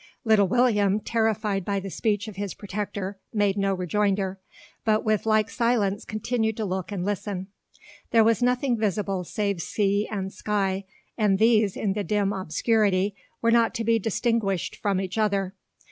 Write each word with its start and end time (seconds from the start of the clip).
Little 0.23 0.47
William, 0.47 0.99
terrified 0.99 1.63
by 1.63 1.79
the 1.79 1.91
speech 1.91 2.27
of 2.27 2.35
his 2.35 2.55
protector, 2.55 3.19
made 3.31 3.55
no 3.55 3.75
rejoinder, 3.75 4.39
but 4.83 5.05
with 5.05 5.27
like 5.27 5.47
silence 5.47 6.05
continued 6.05 6.57
to 6.57 6.65
look 6.65 6.91
and 6.91 7.05
listen. 7.05 7.49
There 8.09 8.23
was 8.23 8.41
nothing 8.41 8.79
visible 8.79 9.23
save 9.23 9.61
sea 9.61 10.07
and 10.09 10.33
sky; 10.33 10.85
and 11.19 11.37
these, 11.37 11.77
in 11.77 11.93
the 11.93 12.03
dim 12.03 12.33
obscurity, 12.33 13.13
were 13.43 13.51
not 13.51 13.75
to 13.75 13.83
be 13.83 13.99
distinguished 13.99 14.75
from 14.75 14.99
each 14.99 15.19
other. 15.19 15.53